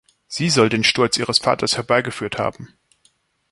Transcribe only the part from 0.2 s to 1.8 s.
Sie soll den Sturz ihres Vaters